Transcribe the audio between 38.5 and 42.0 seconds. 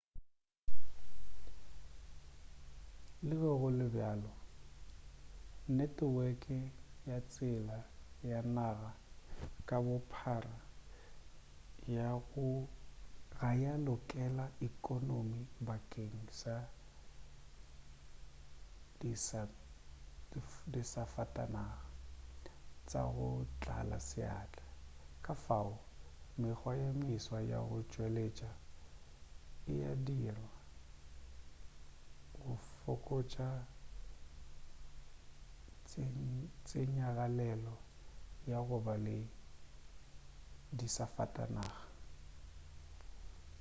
ya go ba le disafatanaga